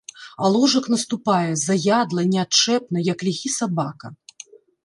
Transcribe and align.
А 0.45 0.49
ложак 0.53 0.85
наступае, 0.93 1.51
заядла, 1.67 2.21
неадчэпна, 2.33 2.97
як 3.13 3.19
ліхі 3.29 3.55
сабака. 3.61 4.07